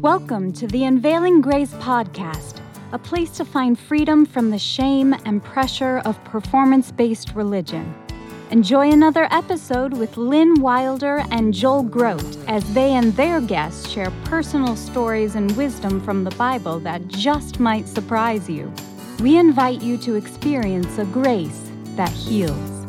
[0.00, 2.62] Welcome to the Unveiling Grace podcast,
[2.92, 7.94] a place to find freedom from the shame and pressure of performance based religion.
[8.50, 14.10] Enjoy another episode with Lynn Wilder and Joel Groat as they and their guests share
[14.24, 18.72] personal stories and wisdom from the Bible that just might surprise you.
[19.20, 22.79] We invite you to experience a grace that heals.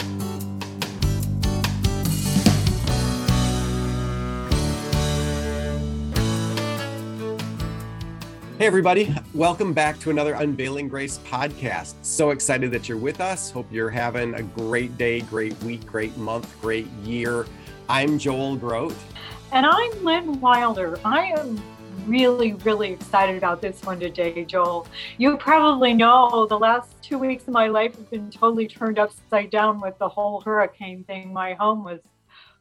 [8.62, 9.12] Hey, everybody.
[9.34, 11.96] Welcome back to another Unveiling Grace podcast.
[12.04, 13.50] So excited that you're with us.
[13.50, 17.48] Hope you're having a great day, great week, great month, great year.
[17.90, 18.94] I'm Joel Groat.
[19.52, 21.00] And I'm Lynn Wilder.
[21.04, 21.60] I am
[22.06, 24.86] really, really excited about this one today, Joel.
[25.18, 29.50] You probably know the last two weeks of my life have been totally turned upside
[29.50, 31.34] down with the whole hurricane thing.
[31.34, 32.02] My home was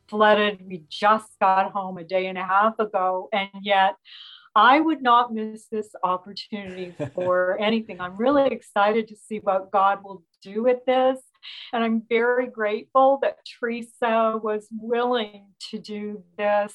[0.08, 0.66] flooded.
[0.66, 3.96] We just got home a day and a half ago, and yet
[4.54, 8.00] I would not miss this opportunity for anything.
[8.00, 11.20] I'm really excited to see what God will do with this.
[11.72, 16.74] And I'm very grateful that Teresa was willing to do this.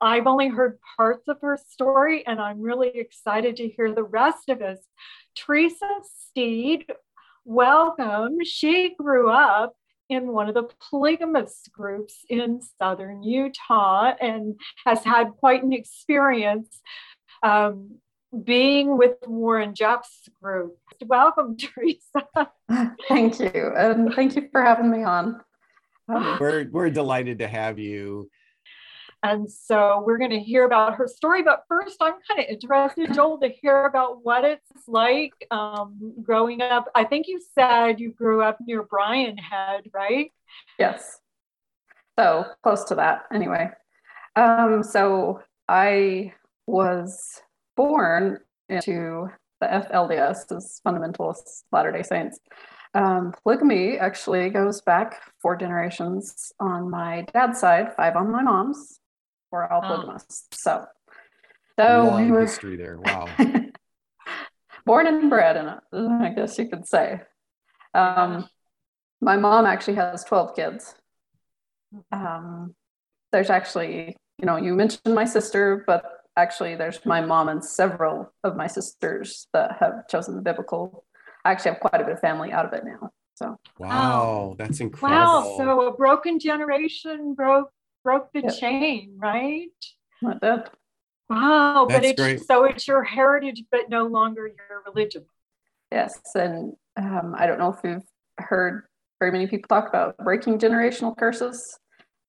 [0.00, 4.48] I've only heard parts of her story, and I'm really excited to hear the rest
[4.48, 4.80] of it.
[5.36, 6.86] Teresa Steed,
[7.44, 8.38] welcome.
[8.44, 9.74] She grew up
[10.10, 16.80] in one of the polygamous groups in southern Utah and has had quite an experience
[17.42, 17.98] um,
[18.44, 20.76] being with Warren Jeffs' group.
[21.04, 22.50] Welcome, Teresa.
[23.08, 23.72] thank you.
[23.76, 25.40] And thank you for having me on.
[26.08, 28.30] Um, we're, we're delighted to have you.
[29.22, 31.42] And so we're going to hear about her story.
[31.42, 36.62] But first, I'm kind of interested, Joel, to hear about what it's like um, growing
[36.62, 36.86] up.
[36.94, 40.32] I think you said you grew up near Brian Head, right?
[40.78, 41.18] Yes.
[42.18, 43.70] So close to that, anyway.
[44.36, 46.32] Um, so I
[46.70, 47.40] was
[47.76, 49.28] born into
[49.60, 52.38] the FLDS, as Fundamentalist Latter day Saints.
[52.94, 58.98] Um, polygamy actually goes back four generations on my dad's side, five on my mom's.
[59.52, 60.46] We're all polygamous.
[60.52, 60.86] So,
[61.78, 62.98] so Long we were history there.
[62.98, 63.28] Wow.
[64.86, 67.20] born and bred in it, I guess you could say.
[67.94, 68.48] Um,
[69.20, 70.94] my mom actually has 12 kids.
[72.12, 72.74] Um,
[73.32, 78.32] there's actually, you know, you mentioned my sister, but actually there's my mom and several
[78.44, 81.04] of my sisters that have chosen the biblical.
[81.44, 83.58] I actually have quite a bit of family out of it now so.
[83.78, 85.20] Wow that's incredible.
[85.20, 87.70] wow so a broken generation broke
[88.04, 88.54] broke the yep.
[88.54, 89.68] chain right?
[90.22, 90.72] Not that
[91.28, 92.40] wow that's but it's great.
[92.46, 95.24] so it's your heritage but no longer your religion.
[95.90, 98.04] Yes and um, i don't know if you've
[98.38, 98.82] heard
[99.18, 101.78] very many people talk about breaking generational curses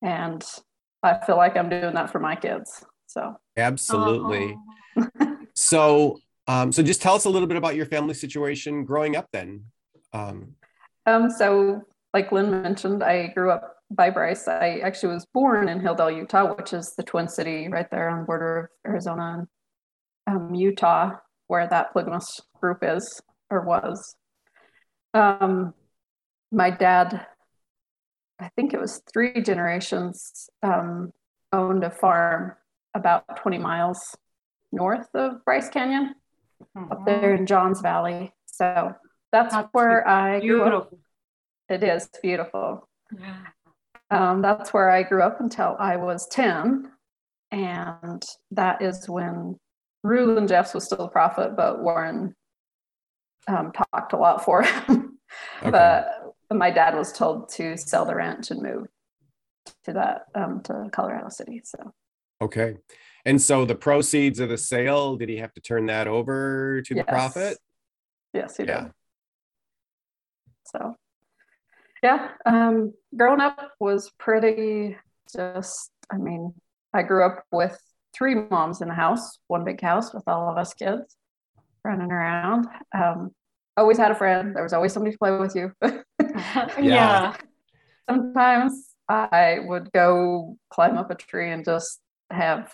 [0.02, 0.42] and
[1.02, 4.56] i feel like i'm doing that for my kids so absolutely.
[5.54, 9.28] so, um, so just tell us a little bit about your family situation growing up.
[9.32, 9.64] Then.
[10.12, 10.54] Um,
[11.06, 14.48] um, so, like Lynn mentioned, I grew up by Bryce.
[14.48, 18.20] I actually was born in Hildale, Utah, which is the Twin City right there on
[18.20, 19.46] the border of Arizona
[20.26, 21.12] and um, Utah,
[21.48, 23.20] where that polygamous group is
[23.50, 24.14] or was.
[25.14, 25.74] Um,
[26.50, 27.26] my dad,
[28.38, 31.12] I think it was three generations, um,
[31.52, 32.54] owned a farm
[32.94, 34.16] about 20 miles
[34.70, 36.14] north of Bryce Canyon,
[36.76, 36.92] mm-hmm.
[36.92, 38.32] up there in Johns Valley.
[38.46, 38.94] So
[39.30, 40.94] that's, that's where I grew up.
[41.68, 42.88] It is beautiful.
[43.18, 43.36] Yeah.
[44.10, 46.90] Um, that's where I grew up until I was 10.
[47.50, 49.58] And that is when
[50.02, 52.34] Rulon Jeffs was still a prophet, but Warren
[53.48, 55.18] um, talked a lot for him.
[55.62, 55.70] okay.
[55.70, 58.86] But my dad was told to sell the ranch and move
[59.84, 61.62] to that um, to Colorado City.
[61.64, 61.92] So
[62.42, 62.76] Okay.
[63.24, 66.94] And so the proceeds of the sale, did he have to turn that over to
[66.94, 67.04] yes.
[67.04, 67.58] the prophet?
[68.32, 68.80] Yes, he yeah.
[68.80, 68.92] did.
[70.64, 70.96] So,
[72.02, 74.96] yeah, um, growing up was pretty
[75.32, 76.52] just, I mean,
[76.92, 77.78] I grew up with
[78.12, 81.16] three moms in the house, one big house with all of us kids
[81.84, 82.66] running around.
[82.92, 83.30] Um,
[83.76, 84.56] always had a friend.
[84.56, 85.72] There was always somebody to play with you.
[85.82, 86.80] yeah.
[86.80, 87.36] yeah.
[88.10, 92.01] Sometimes I would go climb up a tree and just
[92.32, 92.72] have,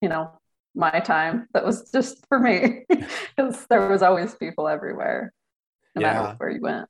[0.00, 0.32] you know,
[0.74, 5.32] my time that was just for me because there was always people everywhere,
[5.94, 6.12] no yeah.
[6.14, 6.88] matter where you went.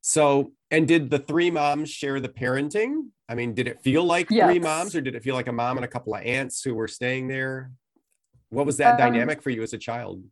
[0.00, 3.08] So, and did the three moms share the parenting?
[3.28, 4.46] I mean, did it feel like yes.
[4.46, 6.74] three moms or did it feel like a mom and a couple of aunts who
[6.74, 7.72] were staying there?
[8.50, 10.22] What was that um, dynamic for you as a child?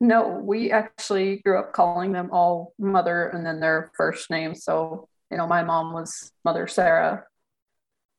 [0.00, 4.54] No, we actually grew up calling them all mother and then their first name.
[4.54, 7.24] So, you know, my mom was Mother Sarah.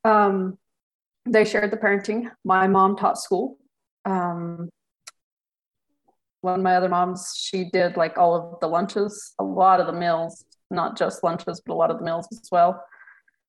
[0.03, 0.57] Um,
[1.31, 2.29] they shared the parenting.
[2.43, 3.57] My mom taught school.
[4.05, 4.69] um,
[6.41, 9.87] one of my other moms, she did like all of the lunches, a lot of
[9.87, 12.81] the meals, not just lunches, but a lot of the meals as well.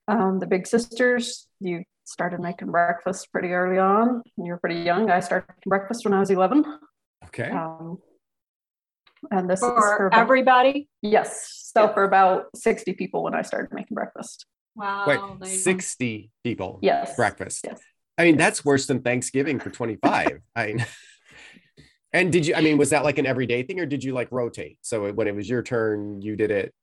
[0.09, 4.23] Um, the big sisters, you started making breakfast pretty early on.
[4.37, 5.09] You were pretty young.
[5.09, 6.65] I started breakfast when I was 11.
[7.27, 7.51] Okay.
[7.51, 7.99] Um,
[9.31, 10.89] and this for, is for about, everybody.
[11.01, 11.71] Yes.
[11.73, 11.95] So Yeah.
[11.95, 14.47] for about 60 people when I started making breakfast.
[14.75, 15.05] Wow.
[15.07, 17.17] Wait, they- 60 people Yes.
[17.17, 17.65] breakfast.
[17.65, 17.81] Yes.
[18.19, 20.41] I mean, that's worse than Thanksgiving for 25.
[20.57, 20.87] I mean,
[22.13, 24.29] and did you, I mean, was that like an everyday thing or did you like
[24.31, 24.79] rotate?
[24.83, 26.75] So when it was your turn, you did it.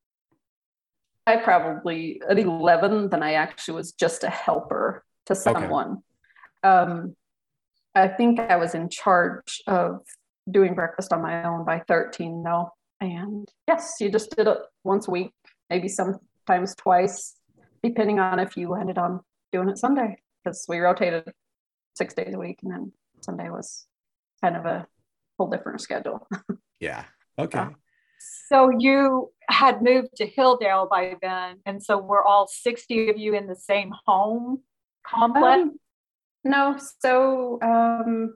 [1.28, 5.98] I probably at 11, then I actually was just a helper to someone.
[6.64, 7.16] Um,
[7.94, 10.00] I think I was in charge of
[10.50, 12.72] doing breakfast on my own by 13 though.
[13.02, 15.32] And yes, you just did it once a week,
[15.70, 17.36] maybe sometimes twice,
[17.90, 21.24] depending on if you ended on doing it Sunday, because we rotated
[21.96, 22.92] six days a week and then
[23.22, 23.86] Sunday was
[24.44, 24.88] kind of a
[25.38, 26.28] whole different schedule.
[26.80, 27.06] Yeah.
[27.40, 27.58] Okay.
[27.58, 27.70] Uh,
[28.50, 33.34] So you had moved to Hildale by then, and so we're all 60 of you
[33.34, 34.62] in the same home
[35.04, 35.62] complex.
[35.64, 35.80] Um,
[36.44, 38.36] no, so um,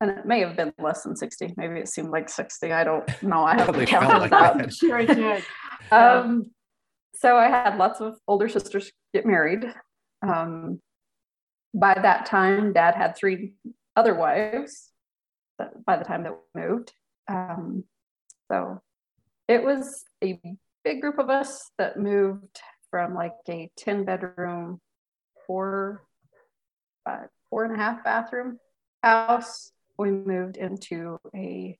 [0.00, 1.52] and it may have been less than 60.
[1.58, 2.72] Maybe it seemed like 60.
[2.72, 3.44] I don't know.
[3.44, 4.56] I haven't felt counted like that.
[4.56, 4.72] that.
[4.80, 5.44] sure it did.
[5.92, 6.50] Um,
[7.20, 9.64] so I had lots of older sisters get married.
[10.26, 10.80] Um,
[11.74, 13.52] by that time, dad had three
[13.94, 14.90] other wives
[15.86, 16.92] by the time that we moved.
[17.28, 17.84] Um,
[18.50, 18.80] so
[19.48, 20.40] it was a
[20.82, 22.58] big group of us that moved
[22.90, 24.80] from like a 10 bedroom,
[25.46, 26.02] four,
[27.04, 28.58] five, four and a half bathroom
[29.02, 29.72] house.
[29.98, 31.78] We moved into a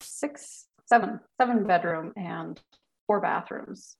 [0.00, 2.60] six, seven, seven bedroom and
[3.08, 3.96] four bathrooms.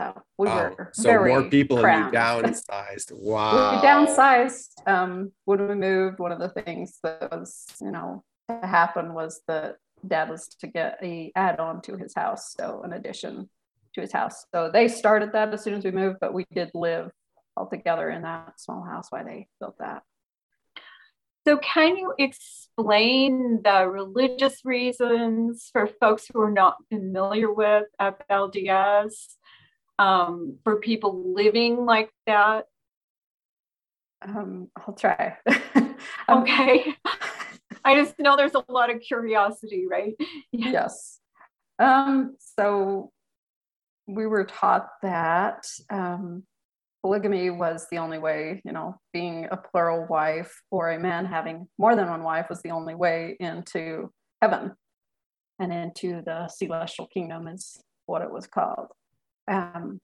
[0.00, 0.70] So we Wow.
[0.70, 3.12] were So very more people and you downsized.
[3.12, 3.70] Wow.
[3.70, 6.18] We downsized um, when we moved.
[6.18, 9.76] One of the things that was, you know, to happen was that
[10.06, 13.48] dad was to get a add-on to his house, so an addition
[13.94, 14.46] to his house.
[14.52, 17.10] So they started that as soon as we moved, but we did live
[17.56, 20.02] all together in that small house while they built that.
[21.46, 29.36] So, can you explain the religious reasons for folks who are not familiar with FLDS
[29.98, 32.66] um, for people living like that?
[34.22, 35.36] Um, I'll try.
[36.28, 36.94] Um, Okay.
[37.84, 40.14] I just know there's a lot of curiosity, right?
[40.52, 41.18] yes.
[41.78, 43.10] Um, so
[44.06, 46.44] we were taught that um,
[47.02, 51.68] polygamy was the only way, you know, being a plural wife or a man having
[51.78, 54.72] more than one wife was the only way into heaven
[55.58, 58.88] and into the celestial kingdom, is what it was called.
[59.48, 60.00] Um,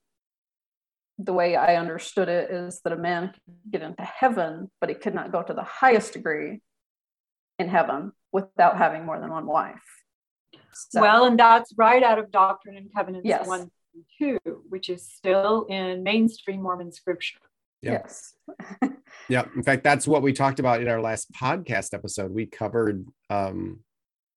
[1.18, 4.94] the way I understood it is that a man could get into heaven, but he
[4.94, 6.62] could not go to the highest degree
[7.58, 9.82] in heaven without having more than one wife.
[10.72, 13.46] So- Well, and that's right out of Doctrine and Covenants Yes.
[13.46, 14.38] 1 and 2,
[14.68, 17.38] which is still in mainstream Mormon scripture.
[17.82, 18.02] Yeah.
[18.02, 18.34] yes.
[19.28, 19.44] Yeah.
[19.54, 22.32] In fact, that's what we talked about in our last podcast episode.
[22.32, 23.80] We covered um,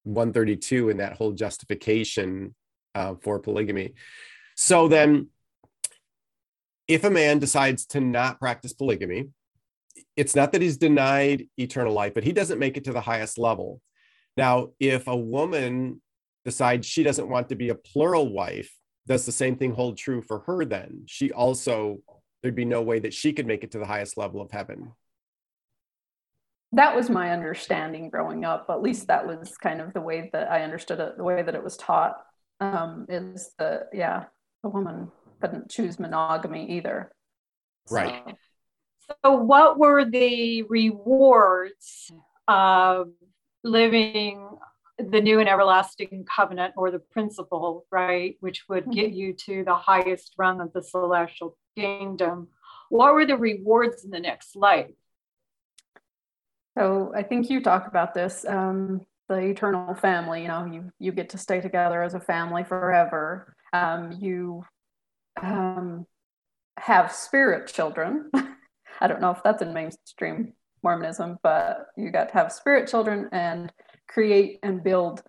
[0.04, 2.54] 132 and that whole justification
[2.94, 3.94] uh, for polygamy.
[4.56, 5.28] So then,
[6.88, 9.30] if a man decides to not practice polygamy,
[10.16, 13.38] it's not that he's denied eternal life, but he doesn't make it to the highest
[13.38, 13.82] level.
[14.38, 16.02] Now, if a woman
[16.46, 18.72] decides she doesn't want to be a plural wife,
[19.08, 21.04] does the same thing hold true for her then?
[21.08, 22.00] She also,
[22.42, 24.92] there'd be no way that she could make it to the highest level of heaven.
[26.72, 28.66] That was my understanding growing up.
[28.70, 31.54] At least that was kind of the way that I understood it, the way that
[31.54, 32.18] it was taught.
[32.60, 34.26] Um, is that yeah,
[34.64, 37.12] a woman couldn't choose monogamy either.
[37.90, 38.24] Right.
[38.26, 38.38] So,
[39.24, 42.12] So, what were the rewards
[42.48, 43.10] of
[43.64, 44.48] living
[44.98, 49.76] the new and everlasting covenant or the principle, right, which would get you to the
[49.76, 52.48] highest rung of the celestial kingdom?
[52.90, 54.92] What were the rewards in the next life?
[56.78, 60.44] So I think you talk about this, um, the eternal family.
[60.44, 63.56] You know, you you get to stay together as a family forever.
[63.74, 64.64] Um, you
[65.42, 66.06] um,
[66.78, 68.32] have spirit children.
[69.02, 70.54] I don't know if that's in mainstream
[70.84, 73.72] Mormonism, but you got to have spirit children and
[74.08, 75.24] create and build.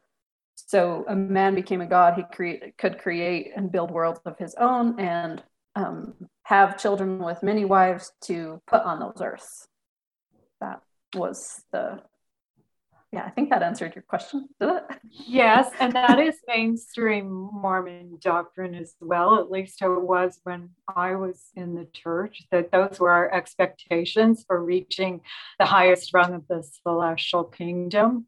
[0.54, 2.14] So a man became a god.
[2.14, 5.42] He create could create and build worlds of his own and
[5.74, 9.66] um, have children with many wives to put on those earths.
[10.60, 10.82] That
[11.14, 12.00] was the
[13.14, 14.48] yeah, I think that answered your question.
[15.08, 19.38] yes, and that is mainstream Mormon doctrine as well.
[19.38, 24.44] At least it was when I was in the church, that those were our expectations
[24.44, 25.20] for reaching
[25.60, 28.26] the highest rung of the celestial kingdom.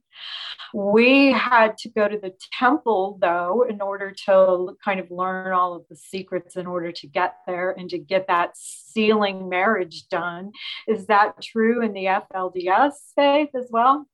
[0.73, 5.75] We had to go to the temple, though, in order to kind of learn all
[5.75, 10.52] of the secrets in order to get there and to get that sealing marriage done.
[10.87, 14.07] Is that true in the FLDS faith as well?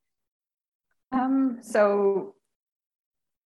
[1.12, 2.35] Um, so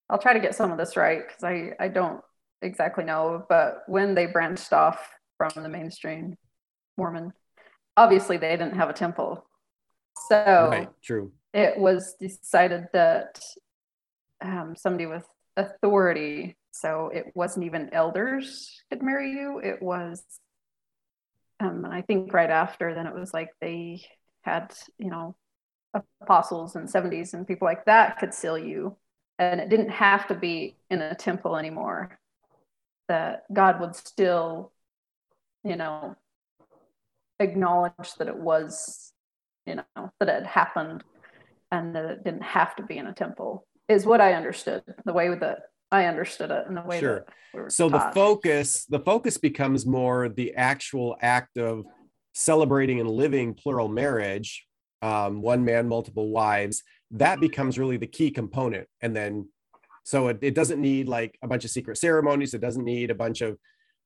[0.09, 2.21] I'll try to get some of this right because I, I don't
[2.63, 4.99] exactly know, but when they branched off
[5.37, 6.37] from the mainstream
[6.97, 7.33] Mormon,
[7.97, 9.45] obviously they didn't have a temple.
[10.29, 11.33] So right, true.
[11.53, 13.41] It was decided that
[14.43, 15.25] um, somebody with
[15.57, 19.61] authority, so it wasn't even elders could marry you.
[19.63, 20.23] It was,
[21.61, 24.05] um, and I think right after, then it was like they
[24.43, 25.37] had, you know,
[26.21, 28.97] apostles and 70s and people like that could seal you.
[29.39, 32.19] And it didn't have to be in a temple anymore.
[33.09, 34.73] That god would still
[35.67, 36.17] you know
[37.41, 39.13] acknowledge that it was
[39.67, 41.05] you know that it had happened
[41.71, 45.13] and that it didn't have to be in a temple is what i understood the
[45.13, 45.59] way that
[45.91, 47.27] i understood it and the way sure.
[47.53, 48.15] we so taught.
[48.15, 51.85] the focus the focus becomes more the actual act of
[52.33, 54.67] celebrating and living plural marriage
[55.07, 56.83] um, one man, multiple wives,
[57.13, 58.89] that becomes really the key component.
[59.01, 59.49] And then,
[60.03, 62.55] so it, it doesn't need like a bunch of secret ceremonies.
[62.55, 63.57] It doesn't need a bunch of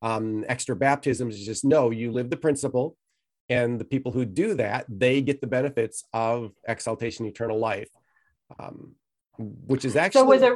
[0.02, 1.36] um, extra baptisms.
[1.36, 2.96] It's just no, you live the principle.
[3.48, 7.88] And the people who do that, they get the benefits of exaltation, eternal life,
[8.58, 8.92] um,
[9.38, 10.20] which is actually.
[10.20, 10.52] So was it?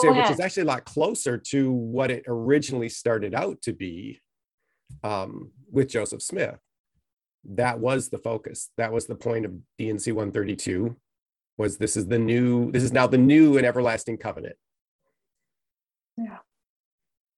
[0.00, 4.20] Say, which is actually a lot closer to what it originally started out to be
[5.02, 6.60] um, with Joseph Smith
[7.50, 8.70] that was the focus.
[8.76, 10.96] That was the point of D&C 132
[11.58, 14.56] was this is the new, this is now the new and everlasting covenant.
[16.16, 16.38] Yeah.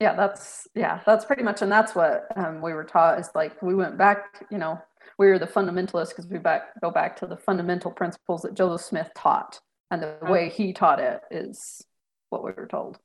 [0.00, 3.20] Yeah, that's yeah, that's pretty much, and that's what um, we were taught.
[3.20, 4.78] Is like we went back, you know,
[5.18, 8.84] we were the fundamentalists because we back go back to the fundamental principles that Joseph
[8.84, 11.86] Smith taught, and the way he taught it is
[12.30, 12.98] what we were told.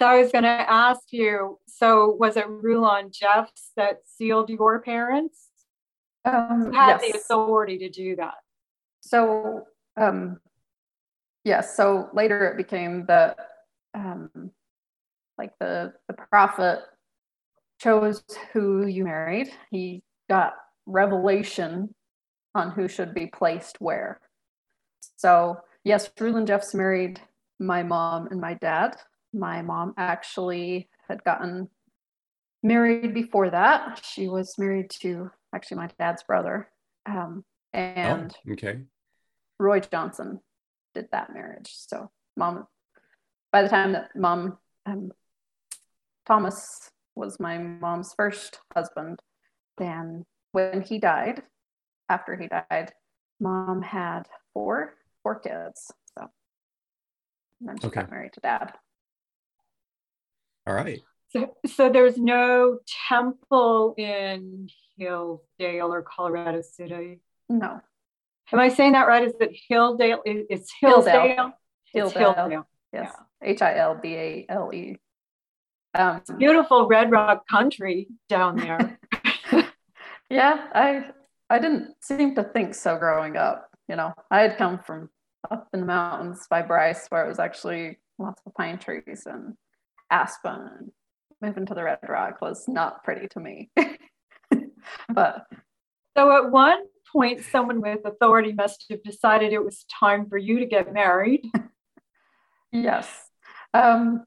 [0.00, 1.58] So I was going to ask you.
[1.66, 5.48] So was it Rulon Jeffs that sealed your parents?
[6.24, 7.12] Um, Who had yes.
[7.12, 8.36] the authority to do that?
[9.02, 9.64] So
[9.98, 10.38] um,
[11.44, 11.76] yes.
[11.76, 13.36] So later it became the
[13.92, 14.50] um,
[15.36, 16.78] like the the prophet
[17.78, 18.22] chose
[18.54, 19.50] who you married.
[19.70, 20.54] He got
[20.86, 21.94] revelation
[22.54, 24.18] on who should be placed where.
[25.16, 27.20] So yes, Rulon Jeffs married
[27.58, 28.96] my mom and my dad
[29.32, 31.68] my mom actually had gotten
[32.62, 34.02] married before that.
[34.04, 36.68] She was married to actually my dad's brother.
[37.06, 38.80] Um, and oh, okay.
[39.58, 40.40] Roy Johnson
[40.94, 41.70] did that marriage.
[41.72, 42.66] So mom,
[43.52, 45.12] by the time that mom, um,
[46.26, 49.20] Thomas was my mom's first husband,
[49.78, 51.42] then when he died,
[52.08, 52.92] after he died,
[53.40, 54.22] mom had
[54.52, 55.92] four, four kids.
[56.18, 56.28] So
[57.60, 58.00] then she okay.
[58.00, 58.72] got married to dad.
[60.66, 61.00] All right.
[61.30, 67.20] So, so there's no temple in Hildale or Colorado City.
[67.48, 67.80] No.
[68.52, 69.24] Am I saying that right?
[69.24, 70.20] Is it Hildale?
[70.24, 71.52] It's Hildale.
[71.94, 72.64] It's Hildale.
[72.92, 73.12] Yes.
[73.42, 74.96] H I L D A L E.
[75.94, 78.98] Um, beautiful Red Rock country down there.
[80.30, 81.06] yeah, I
[81.48, 83.68] I didn't seem to think so growing up.
[83.88, 85.10] You know, I had come from
[85.50, 89.54] up in the mountains by Bryce, where it was actually lots of pine trees and
[90.10, 90.92] Aspen,
[91.40, 93.70] moving to the Red Rock was not pretty to me.
[95.08, 95.46] but
[96.16, 96.80] so at one
[97.12, 101.44] point, someone with authority must have decided it was time for you to get married.
[102.72, 103.28] yes.
[103.72, 104.24] Um,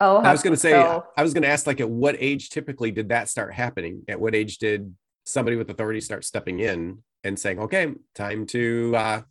[0.00, 2.50] I was going to say, so, I was going to ask, like, at what age
[2.50, 4.02] typically did that start happening?
[4.08, 4.94] At what age did
[5.24, 9.22] somebody with authority start stepping in and saying, "Okay, time to uh,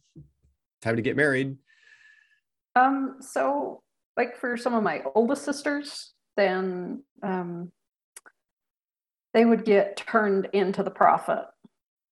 [0.81, 1.57] time to get married"?
[2.75, 3.83] Um, so
[4.17, 7.71] like for some of my oldest sisters, then um,
[9.33, 11.45] they would get turned into the prophet.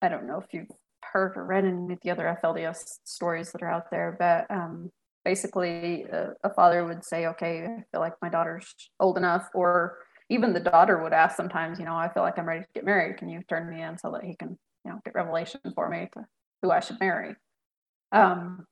[0.01, 3.61] I don't know if you've heard or read any of the other FLDS stories that
[3.61, 4.91] are out there, but um,
[5.25, 9.97] basically a, a, father would say, okay, I feel like my daughter's old enough, or
[10.29, 12.85] even the daughter would ask sometimes, you know, I feel like I'm ready to get
[12.85, 13.17] married.
[13.17, 16.07] Can you turn me in so that he can, you know, get revelation for me
[16.13, 16.25] to
[16.61, 17.35] who I should marry?
[18.11, 18.65] Um,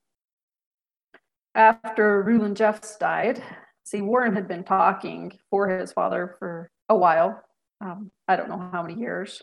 [1.58, 3.42] after Rulon Jeffs died,
[3.84, 7.42] see, Warren had been talking for his father for a while.
[7.80, 9.42] Um, I don't know how many years.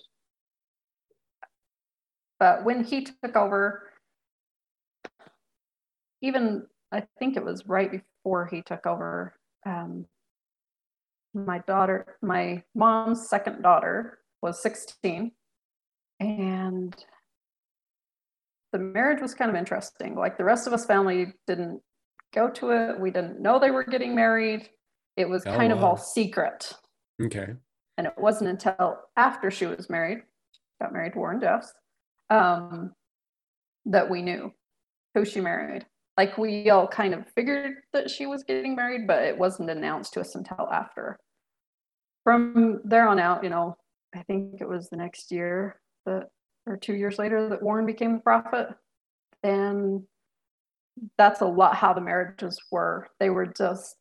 [2.39, 3.83] But when he took over,
[6.21, 9.33] even I think it was right before he took over.
[9.65, 10.05] Um,
[11.33, 15.31] my daughter, my mom's second daughter, was 16,
[16.21, 16.95] and
[18.71, 20.15] the marriage was kind of interesting.
[20.15, 21.81] Like the rest of us family didn't
[22.35, 22.99] go to it.
[22.99, 24.69] We didn't know they were getting married.
[25.17, 25.77] It was oh, kind wow.
[25.77, 26.73] of all secret.
[27.23, 27.53] Okay.
[27.97, 30.19] And it wasn't until after she was married,
[30.81, 31.73] got married to Warren Jeffs,
[32.29, 32.91] um,
[33.85, 34.51] that we knew
[35.13, 35.85] who she married.
[36.17, 40.13] Like we all kind of figured that she was getting married, but it wasn't announced
[40.13, 41.17] to us until after.
[42.23, 43.77] From there on out, you know,
[44.13, 46.29] I think it was the next year that,
[46.65, 48.69] or two years later, that Warren became the prophet.
[49.43, 50.03] And
[51.17, 53.07] that's a lot how the marriages were.
[53.19, 53.95] They were just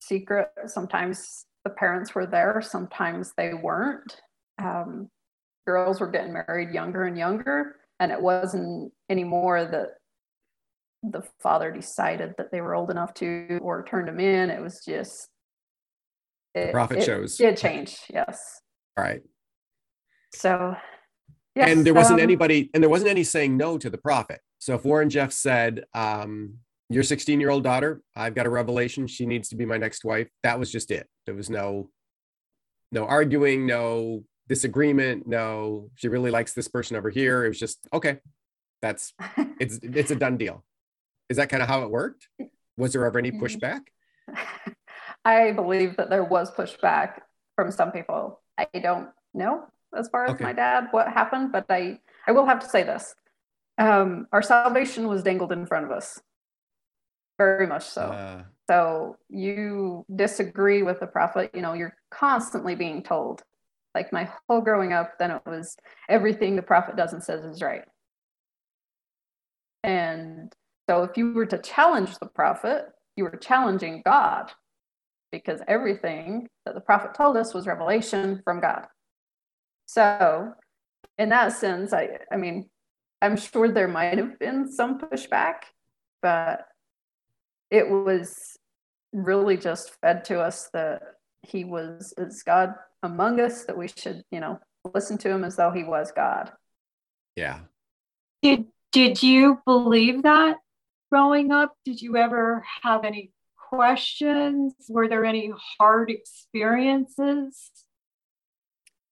[0.00, 0.48] secret.
[0.66, 4.20] Sometimes the parents were there, sometimes they weren't.
[4.58, 5.08] Um,
[5.66, 9.88] girls were getting married younger and younger, and it wasn't anymore that
[11.02, 14.50] the father decided that they were old enough to or turned them in.
[14.50, 15.28] It was just
[16.54, 17.36] it, prophet it shows.
[17.36, 18.60] Did change, yes.
[18.96, 19.22] All right.
[20.34, 20.74] So
[21.54, 24.40] yes, and there wasn't um, anybody and there wasn't any saying no to the prophet.
[24.58, 26.58] So if Warren Jeffs said, um,
[26.90, 29.06] your 16 year old daughter, I've got a revelation.
[29.06, 30.28] She needs to be my next wife.
[30.42, 31.08] That was just it.
[31.24, 31.88] There was no,
[32.90, 35.26] no arguing, no disagreement.
[35.26, 37.44] No, she really likes this person over here.
[37.44, 38.18] It was just, okay,
[38.82, 39.14] that's,
[39.60, 40.64] it's, it's a done deal.
[41.28, 42.28] Is that kind of how it worked?
[42.76, 43.44] Was there ever any mm-hmm.
[43.44, 43.82] pushback?
[45.24, 47.20] I believe that there was pushback
[47.54, 48.40] from some people.
[48.58, 49.66] I don't know
[49.96, 50.44] as far as okay.
[50.44, 53.14] my dad what happened, but I, I will have to say this.
[53.78, 56.20] Um, our salvation was dangled in front of us
[57.40, 58.02] very much so.
[58.02, 63.42] Uh, so you disagree with the prophet, you know, you're constantly being told.
[63.94, 65.76] Like my whole growing up, then it was
[66.08, 67.82] everything the prophet does and says is right.
[69.82, 70.52] And
[70.88, 74.52] so if you were to challenge the prophet, you were challenging God
[75.32, 78.86] because everything that the prophet told us was revelation from God.
[79.90, 80.52] So
[81.18, 82.70] in that sense, I, I mean,
[83.20, 85.62] I'm sure there might have been some pushback,
[86.22, 86.64] but
[87.72, 88.56] it was
[89.12, 91.02] really just fed to us that
[91.42, 94.60] he was is God among us, that we should, you know,
[94.94, 96.52] listen to him as though he was God.
[97.34, 97.58] Yeah.
[98.42, 100.58] Did did you believe that
[101.10, 101.74] growing up?
[101.84, 104.72] Did you ever have any questions?
[104.88, 107.72] Were there any hard experiences?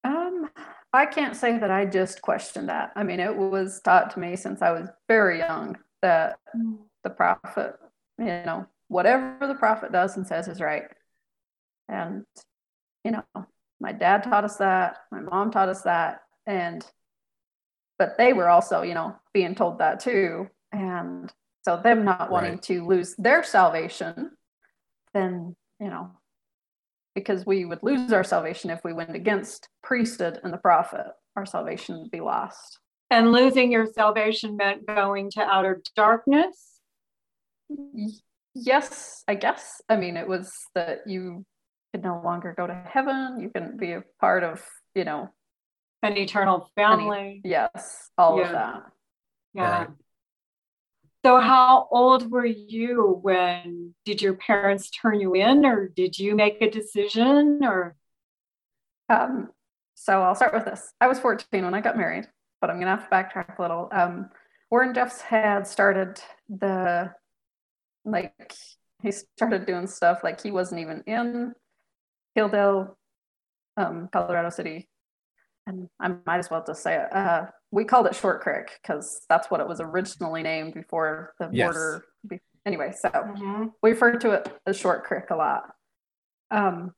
[0.09, 0.51] Um,
[0.93, 2.93] I can't say that I just questioned that.
[2.97, 6.79] I mean, it was taught to me since I was very young that mm.
[7.05, 7.75] the prophet
[8.19, 10.85] you know, whatever the prophet does and says is right.
[11.89, 12.25] And,
[13.05, 13.25] you know,
[13.81, 16.23] my dad taught us that, my mom taught us that.
[16.47, 16.85] And,
[17.99, 20.49] but they were also, you know, being told that too.
[20.73, 21.33] And
[21.65, 22.63] so them not wanting right.
[22.63, 24.33] to lose their salvation,
[25.15, 26.11] then, you know,
[27.19, 31.45] because we would lose our salvation if we went against priesthood and the prophet, our
[31.45, 32.79] salvation would be lost.
[33.11, 36.81] And losing your salvation meant going to outer darkness?
[38.55, 39.81] yes, I guess.
[39.89, 41.45] I mean, it was that you
[41.93, 43.41] could no longer go to heaven.
[43.41, 44.63] You couldn't be a part of,
[44.95, 45.29] you know,
[46.03, 47.19] an eternal family.
[47.19, 48.47] Any, yes, all yeah.
[48.47, 48.83] of that.
[49.55, 49.79] Yeah.
[49.79, 49.89] Right.
[51.29, 56.35] So, how old were you when did your parents turn you in, or did you
[56.35, 57.97] make a decision, or?
[59.11, 59.51] Um,
[59.95, 60.91] so I'll start with this.
[61.03, 62.27] I was 14 when I got married,
[62.63, 63.91] but I'm gonna have to backtrack a little.
[63.93, 64.31] Um,
[64.71, 67.13] Warren Jeffs had started the
[68.07, 68.55] like
[69.03, 71.53] he started doing stuff like he wasn't even in
[72.39, 72.97] Hildale,
[73.77, 74.89] um, Colorado City.
[75.67, 77.13] And I might as well just say it.
[77.13, 81.51] Uh, we called it Short Creek because that's what it was originally named before the
[81.53, 81.67] yes.
[81.67, 82.05] border.
[82.27, 83.67] Be- anyway, so mm-hmm.
[83.83, 85.65] we refer to it as Short Creek a lot.
[86.51, 86.93] Um,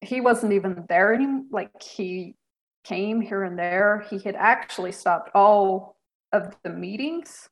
[0.00, 1.44] he wasn't even there anymore.
[1.50, 2.36] Like he
[2.84, 4.04] came here and there.
[4.10, 5.96] He had actually stopped all
[6.32, 7.48] of the meetings.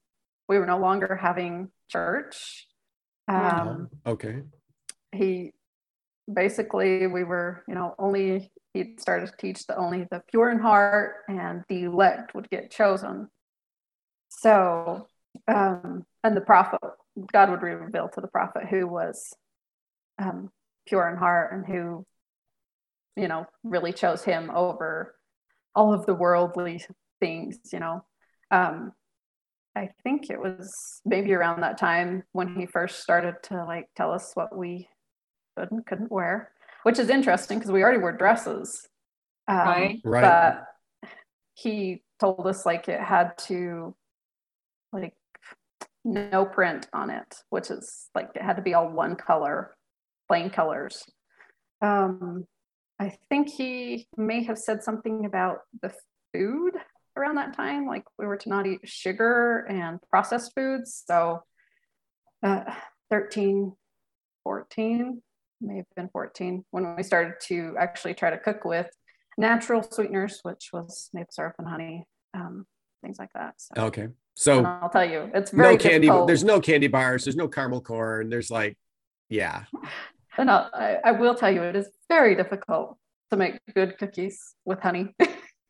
[0.48, 2.66] We were no longer having church.
[3.29, 4.42] Um, okay.
[5.12, 5.53] He
[6.33, 10.59] basically, we were, you know, only he started to teach that only the pure in
[10.59, 13.28] heart and the elect would get chosen.
[14.28, 15.07] So,
[15.46, 16.81] um, and the prophet,
[17.33, 19.33] God would reveal to the prophet who was
[20.18, 20.50] um,
[20.87, 22.04] pure in heart and who,
[23.16, 25.14] you know, really chose him over
[25.74, 26.85] all of the worldly
[27.20, 28.04] things, you know.
[28.50, 28.92] Um,
[29.74, 34.12] I think it was maybe around that time when he first started to like tell
[34.12, 34.88] us what we
[35.87, 36.50] couldn't wear,
[36.88, 38.88] which is interesting because we already wore dresses.
[39.46, 40.01] Um, right.
[40.03, 40.22] Right.
[40.22, 40.64] But
[41.53, 43.94] he told us like it had to
[44.90, 45.12] like
[46.03, 49.77] no print on it, which is like it had to be all one color,
[50.29, 51.05] plain colors.
[51.83, 52.46] Um,
[52.98, 55.92] I think he may have said something about the
[56.33, 56.72] food
[57.18, 61.05] around that time, like we were to not eat sugar and processed foods.
[61.07, 61.40] So
[62.42, 62.64] uh,
[63.11, 63.74] 13,
[64.44, 65.20] 14,
[65.61, 68.88] may have been 14, when we started to actually try to cook with
[69.37, 72.66] natural sweeteners, which was maple syrup and honey, um,
[73.03, 73.55] things like that.
[73.59, 73.85] So.
[73.85, 74.09] Okay.
[74.35, 76.07] So and I'll tell you, it's very no candy.
[76.07, 76.27] difficult.
[76.27, 77.25] There's no candy bars.
[77.25, 78.29] There's no caramel corn.
[78.29, 78.77] There's like,
[79.29, 79.64] yeah.
[80.38, 82.97] And I'll, I, I will tell you, it is very difficult
[83.33, 85.12] to make good cookies with honey.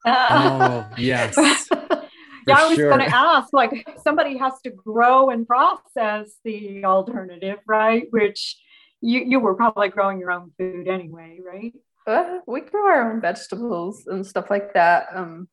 [0.05, 1.35] oh yes.
[1.39, 2.91] yeah, I was sure.
[2.91, 8.09] going to ask, like, somebody has to grow and process the alternative, right?
[8.11, 8.59] Which
[9.01, 11.73] you you were probably growing your own food anyway, right?
[12.07, 15.09] Uh, we grow our own vegetables and stuff like that.
[15.15, 15.49] Um,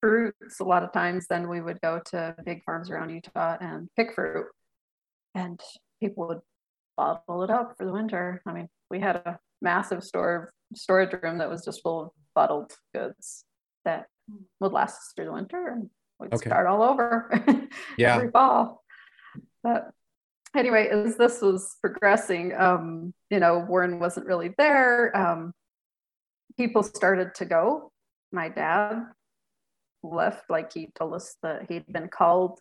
[0.00, 1.26] fruits a lot of times.
[1.28, 4.46] Then we would go to big farms around Utah and pick fruit,
[5.34, 5.60] and
[6.00, 6.40] people would
[6.96, 8.42] bottle it up for the winter.
[8.46, 12.72] I mean, we had a massive store storage room that was just full of bottled
[12.94, 13.44] goods
[13.84, 14.06] that
[14.60, 16.48] would last us through the winter and we'd okay.
[16.48, 17.30] start all over
[17.98, 18.16] yeah.
[18.16, 18.82] every fall.
[19.62, 19.90] But
[20.56, 25.16] anyway, as this was progressing, um, you know, Warren wasn't really there.
[25.16, 25.52] Um,
[26.56, 27.90] people started to go.
[28.32, 29.02] My dad
[30.02, 32.58] left, like he told us that he'd been called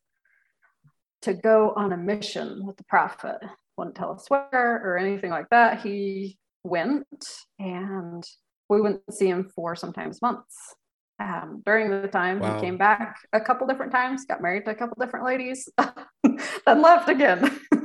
[1.23, 3.37] to go on a mission with the prophet.
[3.77, 5.81] Wouldn't tell us where or anything like that.
[5.81, 7.25] He went
[7.59, 8.23] and
[8.69, 10.75] we wouldn't see him for sometimes months.
[11.19, 12.55] Um, during the time wow.
[12.55, 15.69] he came back a couple different times, got married to a couple different ladies,
[16.65, 17.59] then left again.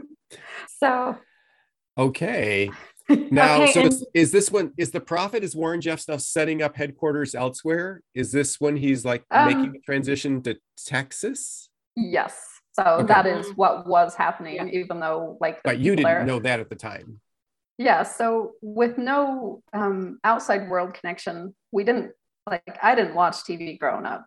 [0.78, 1.16] so
[1.96, 2.70] okay.
[3.30, 6.60] Now, okay, so and- is this when is the prophet is Warren Jeffs now setting
[6.60, 8.02] up headquarters elsewhere?
[8.14, 11.70] Is this when he's like um, making the transition to Texas?
[11.96, 12.38] Yes.
[12.74, 13.06] So okay.
[13.06, 14.66] that is what was happening, yeah.
[14.66, 15.60] even though like.
[15.64, 17.20] But you didn't know that at the time.
[17.78, 18.02] Yeah.
[18.02, 22.12] So with no um, outside world connection, we didn't
[22.48, 22.62] like.
[22.82, 24.24] I didn't watch TV growing up,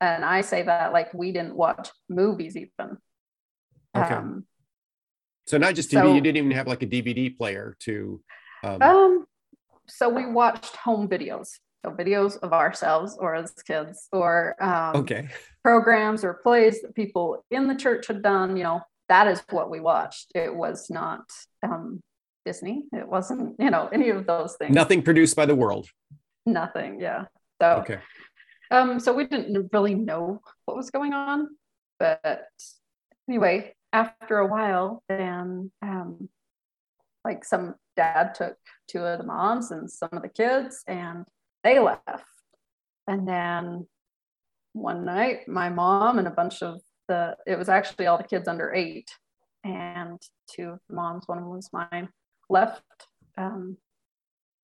[0.00, 2.96] and I say that like we didn't watch movies even.
[3.94, 4.14] Okay.
[4.14, 4.46] Um,
[5.46, 8.20] so not just TV, so, you didn't even have like a DVD player to.
[8.62, 9.26] Um, um,
[9.86, 15.28] so we watched home videos, so videos of ourselves or as kids, or um, okay,
[15.62, 18.56] programs or plays that people in the church had done.
[18.56, 20.32] You know, that is what we watched.
[20.34, 21.24] It was not
[21.62, 22.00] um,
[22.44, 22.84] Disney.
[22.92, 24.74] It wasn't, you know, any of those things.
[24.74, 25.88] Nothing produced by the world.
[26.46, 27.00] Nothing.
[27.00, 27.24] Yeah.
[27.60, 27.98] So okay.
[28.70, 31.48] Um, so we didn't really know what was going on,
[31.98, 32.46] but
[33.28, 36.28] anyway, after a while, then um,
[37.24, 38.56] like some dad took
[38.88, 41.24] two of the moms and some of the kids and
[41.62, 42.24] they left.
[43.06, 43.86] And then
[44.72, 48.48] one night, my mom and a bunch of the, it was actually all the kids
[48.48, 49.10] under eight
[49.62, 52.08] and two of the moms, one of them was mine,
[52.50, 52.82] left.
[53.38, 53.76] Um,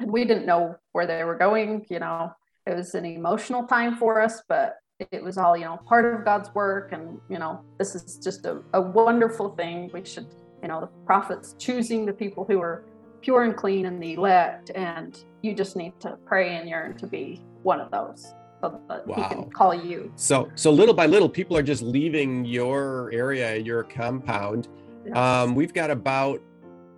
[0.00, 1.86] and we didn't know where they were going.
[1.88, 2.32] You know,
[2.66, 4.74] it was an emotional time for us, but
[5.10, 8.46] it was all you know part of god's work and you know this is just
[8.46, 9.90] a, a wonderful thing.
[9.92, 10.26] We should
[10.62, 12.84] you know the prophets choosing the people who are
[13.20, 17.06] pure and clean and the elect and you just need to pray and yearn to
[17.06, 19.16] be one of those so that wow.
[19.16, 20.12] he can call you.
[20.16, 24.68] So so little by little people are just leaving your area your compound.
[25.04, 25.16] Yes.
[25.16, 26.42] um, we've got about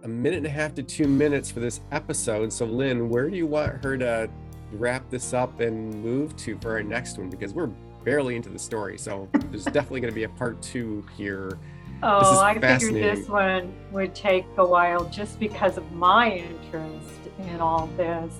[0.02, 2.52] a minute and a half to two minutes for this episode.
[2.52, 4.28] So lynn where do you want her to
[4.72, 7.30] wrap this up and move to for our next one?
[7.30, 7.70] Because we're
[8.04, 8.98] barely into the story.
[8.98, 11.58] So there's definitely going to be a part two here.
[12.04, 17.60] Oh, I figured this one would take a while just because of my interest in
[17.60, 18.34] all this.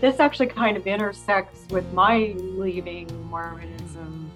[0.00, 4.30] This actually kind of intersects with my leaving Mormonism.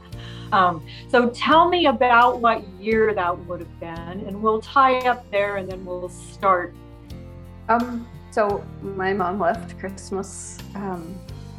[0.52, 5.28] Um, so tell me about what year that would have been, and we'll tie up
[5.30, 6.74] there and then we'll start.
[7.68, 11.18] Um, so my mom left Christmas um,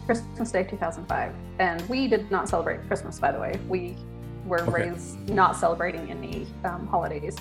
[0.09, 1.35] Christmas Day 2005.
[1.59, 3.59] And we did not celebrate Christmas, by the way.
[3.67, 3.95] We
[4.43, 4.89] were okay.
[4.89, 7.37] raised not celebrating any um, holidays.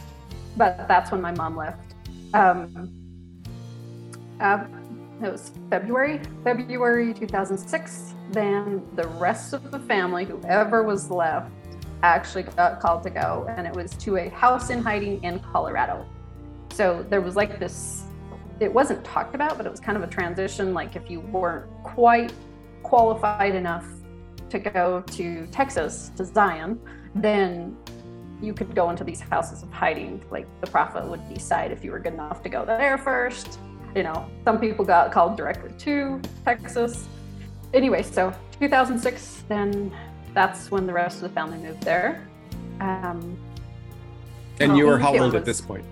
[0.54, 1.94] But that's when my mom left.
[2.34, 2.92] Um,
[4.38, 4.64] uh,
[5.22, 8.12] it was February, February 2006.
[8.32, 11.50] Then the rest of the family, whoever was left,
[12.02, 16.04] actually got called to go, and it was to a house in hiding in Colorado.
[16.74, 18.02] So there was like this,
[18.60, 20.74] it wasn't talked about, but it was kind of a transition.
[20.74, 22.30] Like if you weren't quite
[22.82, 23.86] qualified enough
[24.50, 26.80] to go to Texas, to Zion,
[27.14, 27.76] then
[28.40, 30.22] you could go into these houses of hiding.
[30.30, 33.58] Like the prophet would decide if you were good enough to go there first.
[33.94, 37.08] You know, some people got called directly to Texas.
[37.74, 39.92] Anyway, so 2006, then
[40.34, 42.26] that's when the rest of the family moved there.
[42.80, 43.36] Um,
[44.60, 45.84] And Oh, you were how old at this point?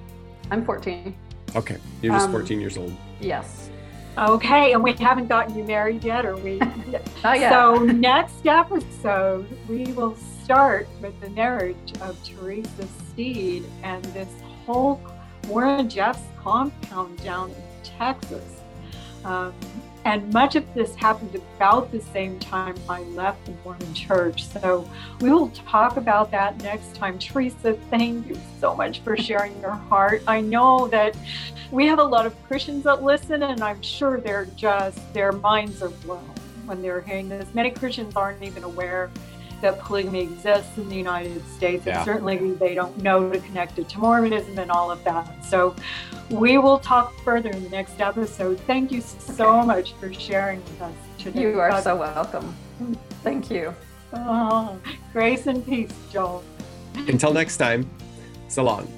[0.51, 1.15] I'm 14.
[1.55, 2.93] Okay, you're just Um, 14 years old.
[3.21, 3.71] Yes.
[4.19, 6.59] Okay, and we haven't gotten you married yet, or we?
[6.91, 7.51] Yet.
[7.51, 14.29] So next episode, we will start with the marriage of Teresa Steed and this
[14.65, 15.01] whole
[15.49, 18.61] Warren Jeffs' compound down in Texas.
[19.25, 19.53] Um,
[20.07, 24.47] and much of this happened about the same time I left the Mormon church.
[24.47, 24.89] So
[25.21, 27.19] we will talk about that next time.
[27.19, 30.23] Teresa, thank you so much for sharing your heart.
[30.29, 31.17] I know that
[31.73, 35.83] we have a lot of Christians that listen, and I'm sure they're just, their minds
[35.83, 36.31] are blown
[36.67, 37.53] when they're hearing this.
[37.53, 39.11] Many Christians aren't even aware
[39.61, 41.97] that polygamy exists in the United States, Yeah.
[41.97, 45.45] and certainly they don't know to connect it to Mormonism and all of that.
[45.45, 45.75] So
[46.31, 48.59] we will talk further in the next episode.
[48.61, 51.41] Thank you so much for sharing with us today.
[51.43, 52.55] You are so welcome.
[53.23, 53.75] Thank you.
[54.13, 54.79] Oh,
[55.13, 56.43] grace and peace, Joel.
[56.95, 57.89] Until next time,
[58.49, 58.89] so long.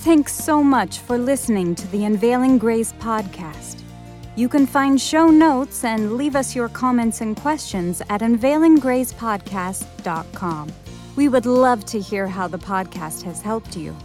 [0.00, 3.79] Thanks so much for listening to the Unveiling Grace podcast.
[4.36, 10.72] You can find show notes and leave us your comments and questions at unveilinggracepodcast.com.
[11.16, 13.96] We would love to hear how the podcast has helped you.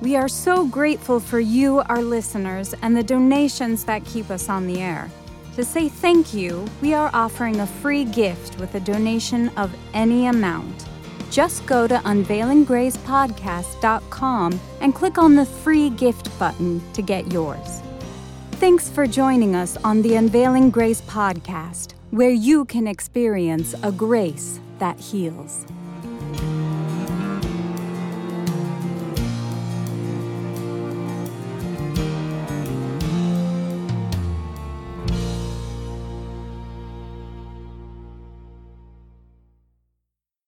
[0.00, 4.66] We are so grateful for you, our listeners, and the donations that keep us on
[4.66, 5.08] the air.
[5.54, 10.26] To say thank you, we are offering a free gift with a donation of any
[10.26, 10.86] amount.
[11.30, 17.82] Just go to unveilinggracepodcast.com and click on the free gift button to get yours.
[18.62, 24.60] Thanks for joining us on the Unveiling Grace podcast, where you can experience a grace
[24.78, 25.66] that heals.